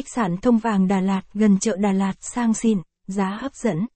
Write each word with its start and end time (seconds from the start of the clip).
Khách 0.00 0.08
sạn 0.08 0.36
Thông 0.36 0.58
Vàng 0.58 0.88
Đà 0.88 1.00
Lạt 1.00 1.22
gần 1.34 1.58
chợ 1.58 1.76
Đà 1.76 1.92
Lạt 1.92 2.12
sang 2.20 2.54
xịn, 2.54 2.78
giá 3.06 3.38
hấp 3.40 3.54
dẫn. 3.54 3.86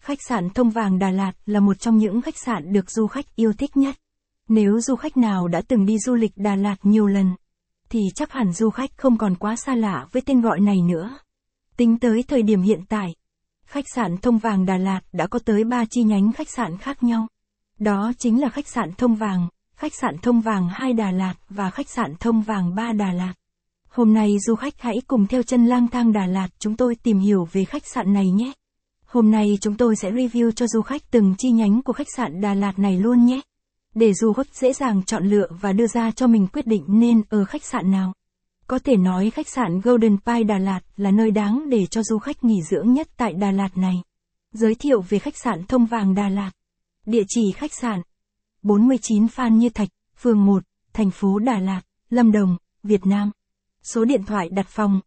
Khách 0.00 0.18
sạn 0.28 0.50
Thông 0.50 0.70
Vàng 0.70 0.98
Đà 0.98 1.10
Lạt 1.10 1.32
là 1.46 1.60
một 1.60 1.74
trong 1.74 1.98
những 1.98 2.22
khách 2.22 2.38
sạn 2.38 2.72
được 2.72 2.90
du 2.90 3.06
khách 3.06 3.36
yêu 3.36 3.52
thích 3.52 3.76
nhất. 3.76 3.94
Nếu 4.48 4.80
du 4.80 4.96
khách 4.96 5.16
nào 5.16 5.48
đã 5.48 5.62
từng 5.68 5.86
đi 5.86 5.98
du 5.98 6.14
lịch 6.14 6.32
Đà 6.36 6.56
Lạt 6.56 6.76
nhiều 6.82 7.06
lần, 7.06 7.34
thì 7.88 8.00
chắc 8.14 8.32
hẳn 8.32 8.52
du 8.52 8.70
khách 8.70 8.90
không 8.96 9.18
còn 9.18 9.34
quá 9.34 9.56
xa 9.56 9.74
lạ 9.74 10.06
với 10.12 10.22
tên 10.26 10.40
gọi 10.40 10.60
này 10.60 10.76
nữa. 10.82 11.18
Tính 11.76 11.98
tới 11.98 12.24
thời 12.28 12.42
điểm 12.42 12.62
hiện 12.62 12.80
tại, 12.88 13.14
khách 13.64 13.84
sạn 13.94 14.16
Thông 14.16 14.38
Vàng 14.38 14.66
Đà 14.66 14.76
Lạt 14.76 15.00
đã 15.12 15.26
có 15.26 15.38
tới 15.38 15.64
3 15.64 15.84
chi 15.90 16.02
nhánh 16.02 16.32
khách 16.32 16.50
sạn 16.50 16.78
khác 16.78 17.02
nhau. 17.02 17.26
Đó 17.78 18.12
chính 18.18 18.40
là 18.40 18.48
khách 18.48 18.68
sạn 18.68 18.92
Thông 18.98 19.14
Vàng, 19.14 19.48
khách 19.76 19.94
sạn 19.94 20.18
Thông 20.22 20.40
Vàng 20.40 20.68
2 20.68 20.92
Đà 20.92 21.10
Lạt 21.10 21.34
và 21.48 21.70
khách 21.70 21.88
sạn 21.88 22.14
Thông 22.20 22.42
Vàng 22.42 22.74
3 22.74 22.92
Đà 22.92 23.12
Lạt. 23.12 23.34
Hôm 23.90 24.14
nay 24.14 24.38
du 24.38 24.54
khách 24.54 24.74
hãy 24.78 24.96
cùng 25.06 25.26
theo 25.26 25.42
chân 25.42 25.66
lang 25.66 25.88
thang 25.88 26.12
Đà 26.12 26.26
Lạt 26.26 26.48
chúng 26.58 26.76
tôi 26.76 26.94
tìm 26.94 27.18
hiểu 27.18 27.48
về 27.52 27.64
khách 27.64 27.86
sạn 27.86 28.12
này 28.12 28.30
nhé. 28.30 28.52
Hôm 29.06 29.30
nay 29.30 29.58
chúng 29.60 29.76
tôi 29.76 29.96
sẽ 29.96 30.10
review 30.10 30.50
cho 30.50 30.66
du 30.66 30.82
khách 30.82 31.10
từng 31.10 31.34
chi 31.38 31.50
nhánh 31.50 31.82
của 31.82 31.92
khách 31.92 32.06
sạn 32.16 32.40
Đà 32.40 32.54
Lạt 32.54 32.78
này 32.78 33.00
luôn 33.00 33.24
nhé. 33.24 33.40
Để 33.94 34.14
du 34.14 34.32
khách 34.32 34.54
dễ 34.54 34.72
dàng 34.72 35.02
chọn 35.02 35.26
lựa 35.26 35.46
và 35.60 35.72
đưa 35.72 35.86
ra 35.86 36.10
cho 36.10 36.26
mình 36.26 36.46
quyết 36.46 36.66
định 36.66 36.84
nên 36.88 37.22
ở 37.28 37.44
khách 37.44 37.64
sạn 37.64 37.90
nào. 37.90 38.12
Có 38.66 38.78
thể 38.78 38.96
nói 38.96 39.30
khách 39.30 39.48
sạn 39.48 39.80
Golden 39.80 40.16
Pie 40.26 40.44
Đà 40.44 40.58
Lạt 40.58 40.80
là 40.96 41.10
nơi 41.10 41.30
đáng 41.30 41.70
để 41.70 41.86
cho 41.86 42.02
du 42.02 42.18
khách 42.18 42.44
nghỉ 42.44 42.62
dưỡng 42.62 42.92
nhất 42.92 43.08
tại 43.16 43.32
Đà 43.32 43.50
Lạt 43.50 43.76
này. 43.76 43.94
Giới 44.52 44.74
thiệu 44.74 45.00
về 45.00 45.18
khách 45.18 45.36
sạn 45.36 45.64
Thông 45.68 45.86
Vàng 45.86 46.14
Đà 46.14 46.28
Lạt. 46.28 46.50
Địa 47.06 47.24
chỉ 47.28 47.52
khách 47.52 47.74
sạn 47.74 48.02
49 48.62 49.28
Phan 49.28 49.58
Như 49.58 49.68
Thạch, 49.68 49.88
phường 50.16 50.44
1, 50.46 50.62
thành 50.92 51.10
phố 51.10 51.38
Đà 51.38 51.58
Lạt, 51.58 51.80
Lâm 52.10 52.32
Đồng, 52.32 52.56
Việt 52.82 53.06
Nam. 53.06 53.30
Số 53.82 54.04
điện 54.04 54.24
thoại 54.26 54.48
đặt 54.52 54.66
phòng 54.68 55.00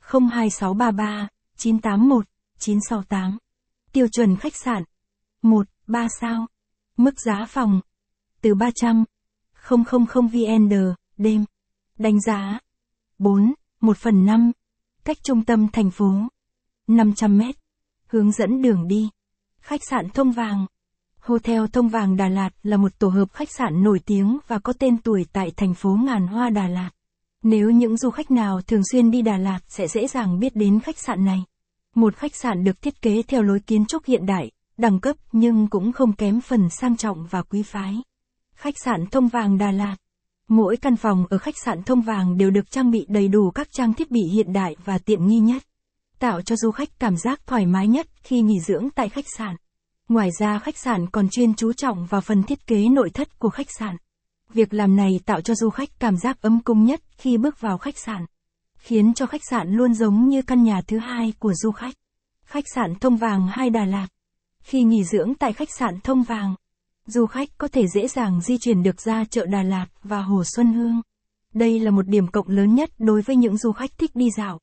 02633 0.00 1.28
981 1.56 2.24
968. 2.58 3.38
Tiêu 3.92 4.06
chuẩn 4.08 4.36
khách 4.36 4.56
sạn 4.56 4.82
1, 5.42 5.66
3 5.86 6.06
sao. 6.20 6.46
Mức 6.96 7.20
giá 7.20 7.46
phòng 7.48 7.80
từ 8.40 8.54
300 8.54 9.04
000 9.68 10.28
VND 10.28 10.74
đêm. 11.16 11.44
Đánh 11.98 12.20
giá 12.20 12.58
4, 13.18 13.54
1 13.80 13.96
phần 13.96 14.26
5. 14.26 14.52
Cách 15.04 15.16
trung 15.22 15.44
tâm 15.44 15.68
thành 15.72 15.90
phố 15.90 16.12
500 16.86 17.38
m 17.38 17.42
Hướng 18.06 18.32
dẫn 18.32 18.62
đường 18.62 18.88
đi. 18.88 19.10
Khách 19.60 19.80
sạn 19.90 20.08
Thông 20.10 20.32
Vàng 20.32 20.66
Hotel 21.18 21.66
Thông 21.72 21.88
Vàng 21.88 22.16
Đà 22.16 22.28
Lạt 22.28 22.50
là 22.62 22.76
một 22.76 22.98
tổ 22.98 23.08
hợp 23.08 23.32
khách 23.32 23.50
sạn 23.50 23.82
nổi 23.82 24.00
tiếng 24.06 24.38
và 24.46 24.58
có 24.58 24.72
tên 24.78 24.98
tuổi 24.98 25.26
tại 25.32 25.52
thành 25.56 25.74
phố 25.74 25.96
Ngàn 26.04 26.26
Hoa 26.26 26.50
Đà 26.50 26.68
Lạt. 26.68 26.90
Nếu 27.42 27.70
những 27.70 27.96
du 27.96 28.10
khách 28.10 28.30
nào 28.30 28.60
thường 28.66 28.82
xuyên 28.92 29.10
đi 29.10 29.22
Đà 29.22 29.36
Lạt 29.36 29.60
sẽ 29.68 29.88
dễ 29.88 30.06
dàng 30.06 30.38
biết 30.38 30.56
đến 30.56 30.80
khách 30.80 30.98
sạn 30.98 31.24
này. 31.24 31.44
Một 31.94 32.16
khách 32.16 32.36
sạn 32.36 32.64
được 32.64 32.82
thiết 32.82 33.02
kế 33.02 33.22
theo 33.22 33.42
lối 33.42 33.60
kiến 33.60 33.86
trúc 33.86 34.04
hiện 34.04 34.26
đại, 34.26 34.50
đẳng 34.76 35.00
cấp 35.00 35.16
nhưng 35.32 35.66
cũng 35.66 35.92
không 35.92 36.12
kém 36.12 36.40
phần 36.40 36.68
sang 36.70 36.96
trọng 36.96 37.26
và 37.30 37.42
quý 37.42 37.62
phái. 37.62 37.94
Khách 38.54 38.74
sạn 38.84 39.06
Thông 39.10 39.28
Vàng 39.28 39.58
Đà 39.58 39.70
Lạt 39.70 39.96
Mỗi 40.48 40.76
căn 40.76 40.96
phòng 40.96 41.26
ở 41.30 41.38
khách 41.38 41.58
sạn 41.64 41.82
Thông 41.82 42.00
Vàng 42.00 42.36
đều 42.36 42.50
được 42.50 42.70
trang 42.70 42.90
bị 42.90 43.06
đầy 43.08 43.28
đủ 43.28 43.50
các 43.50 43.68
trang 43.72 43.94
thiết 43.94 44.10
bị 44.10 44.20
hiện 44.32 44.52
đại 44.52 44.76
và 44.84 44.98
tiện 44.98 45.26
nghi 45.26 45.38
nhất, 45.38 45.62
tạo 46.18 46.42
cho 46.42 46.56
du 46.56 46.70
khách 46.70 46.88
cảm 46.98 47.16
giác 47.16 47.46
thoải 47.46 47.66
mái 47.66 47.88
nhất 47.88 48.06
khi 48.22 48.40
nghỉ 48.40 48.60
dưỡng 48.60 48.90
tại 48.90 49.08
khách 49.08 49.24
sạn. 49.38 49.56
Ngoài 50.08 50.30
ra 50.38 50.58
khách 50.58 50.78
sạn 50.78 51.06
còn 51.10 51.28
chuyên 51.28 51.54
chú 51.54 51.72
trọng 51.72 52.06
vào 52.06 52.20
phần 52.20 52.42
thiết 52.42 52.66
kế 52.66 52.88
nội 52.88 53.10
thất 53.10 53.38
của 53.38 53.50
khách 53.50 53.70
sạn. 53.78 53.96
Việc 54.54 54.74
làm 54.74 54.96
này 54.96 55.20
tạo 55.24 55.40
cho 55.40 55.54
du 55.54 55.70
khách 55.70 56.00
cảm 56.00 56.16
giác 56.16 56.42
ấm 56.42 56.60
cung 56.60 56.84
nhất 56.84 57.00
khi 57.18 57.36
bước 57.38 57.60
vào 57.60 57.78
khách 57.78 57.98
sạn, 57.98 58.26
khiến 58.78 59.14
cho 59.14 59.26
khách 59.26 59.40
sạn 59.50 59.72
luôn 59.72 59.94
giống 59.94 60.28
như 60.28 60.42
căn 60.42 60.62
nhà 60.62 60.80
thứ 60.86 60.98
hai 60.98 61.32
của 61.38 61.54
du 61.54 61.70
khách. 61.70 61.94
Khách 62.44 62.64
sạn 62.74 62.94
Thông 62.94 63.16
Vàng 63.16 63.48
2 63.50 63.70
Đà 63.70 63.84
Lạt. 63.84 64.06
Khi 64.62 64.82
nghỉ 64.82 65.04
dưỡng 65.04 65.34
tại 65.34 65.52
khách 65.52 65.68
sạn 65.78 66.00
Thông 66.04 66.22
Vàng, 66.22 66.54
du 67.06 67.26
khách 67.26 67.48
có 67.58 67.68
thể 67.68 67.86
dễ 67.94 68.08
dàng 68.08 68.40
di 68.40 68.58
chuyển 68.58 68.82
được 68.82 69.00
ra 69.00 69.24
chợ 69.30 69.46
Đà 69.46 69.62
Lạt 69.62 69.86
và 70.02 70.22
Hồ 70.22 70.42
Xuân 70.56 70.72
Hương. 70.72 71.00
Đây 71.54 71.80
là 71.80 71.90
một 71.90 72.06
điểm 72.08 72.26
cộng 72.26 72.48
lớn 72.48 72.74
nhất 72.74 72.90
đối 72.98 73.22
với 73.22 73.36
những 73.36 73.56
du 73.56 73.72
khách 73.72 73.98
thích 73.98 74.10
đi 74.14 74.30
dạo, 74.36 74.58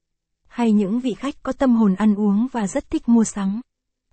hay 0.47 0.71
những 0.71 0.99
vị 0.99 1.13
khách 1.13 1.43
có 1.43 1.51
tâm 1.51 1.75
hồn 1.75 1.95
ăn 1.95 2.15
uống 2.15 2.47
và 2.51 2.67
rất 2.67 2.89
thích 2.89 3.09
mua 3.09 3.23
sắm. 3.23 3.61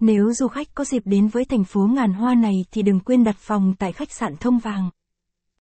Nếu 0.01 0.33
du 0.33 0.49
khách 0.49 0.75
có 0.75 0.85
dịp 0.85 1.03
đến 1.05 1.29
với 1.29 1.45
thành 1.45 1.65
phố 1.65 1.87
ngàn 1.87 2.13
hoa 2.13 2.35
này 2.35 2.65
thì 2.71 2.83
đừng 2.83 3.01
quên 3.01 3.25
đặt 3.25 3.37
phòng 3.39 3.75
tại 3.79 3.93
khách 3.93 4.13
sạn 4.13 4.37
Thông 4.37 4.59
Vàng. 4.59 4.91